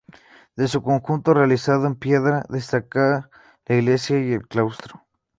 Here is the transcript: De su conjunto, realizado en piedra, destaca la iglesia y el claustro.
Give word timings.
De 0.55 0.67
su 0.67 0.81
conjunto, 0.81 1.31
realizado 1.31 1.85
en 1.85 1.93
piedra, 1.93 2.43
destaca 2.49 3.29
la 3.67 3.75
iglesia 3.75 4.19
y 4.19 4.33
el 4.33 4.47
claustro. 4.47 5.05